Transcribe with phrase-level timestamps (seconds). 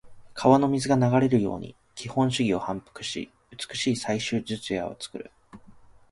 [0.33, 5.29] 川の水が流れるように基本手技を反復し、美しい最終術野を作る。